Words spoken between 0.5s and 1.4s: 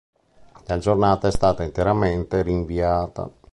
La giornata è